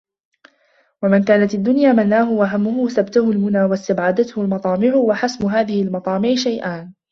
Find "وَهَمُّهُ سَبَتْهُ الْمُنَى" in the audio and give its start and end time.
2.31-3.63